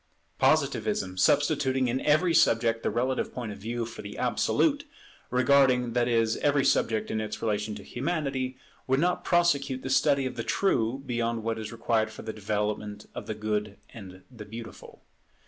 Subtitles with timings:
[0.39, 4.83] Positivism, substituting in every subject the relative point of view for the absolute,
[5.29, 10.25] regarding, that is, every subject in its relation to Humanity, would not prosecute the study
[10.25, 14.43] of the True beyond what is required for the development of the Good and the
[14.45, 15.03] Beautiful.